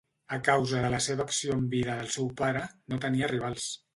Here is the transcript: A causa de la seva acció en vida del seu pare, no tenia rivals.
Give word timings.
A 0.35 0.37
causa 0.45 0.79
de 0.85 0.89
la 0.93 1.01
seva 1.07 1.25
acció 1.29 1.57
en 1.57 1.67
vida 1.75 1.99
del 1.99 2.11
seu 2.15 2.31
pare, 2.41 2.65
no 2.95 3.01
tenia 3.07 3.33
rivals. 3.37 3.71